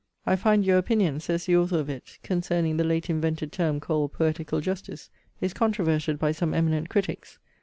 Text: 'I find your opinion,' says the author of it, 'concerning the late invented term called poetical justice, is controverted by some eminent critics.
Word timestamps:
'I 0.25 0.37
find 0.37 0.65
your 0.65 0.79
opinion,' 0.79 1.19
says 1.19 1.45
the 1.45 1.55
author 1.55 1.77
of 1.77 1.87
it, 1.87 2.17
'concerning 2.23 2.77
the 2.77 2.83
late 2.83 3.07
invented 3.07 3.51
term 3.51 3.79
called 3.79 4.13
poetical 4.13 4.59
justice, 4.59 5.11
is 5.41 5.53
controverted 5.53 6.17
by 6.17 6.31
some 6.31 6.55
eminent 6.55 6.89
critics. 6.89 7.37